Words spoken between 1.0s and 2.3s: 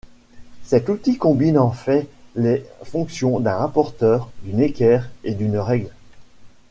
combine en fait